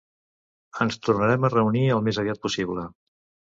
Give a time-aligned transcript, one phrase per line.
[0.85, 2.89] Ens tornarem a reunir al més aviat possible.